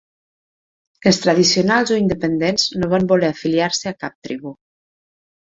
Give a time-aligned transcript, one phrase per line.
[1.11, 4.59] Els Tradicionals o independents no van voler afiliar-se a cap tribu.